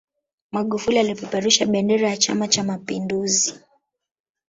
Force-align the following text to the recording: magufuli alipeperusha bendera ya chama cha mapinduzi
magufuli 0.51 0.99
alipeperusha 0.99 1.65
bendera 1.65 2.09
ya 2.09 2.17
chama 2.17 2.47
cha 2.47 2.63
mapinduzi 2.63 3.55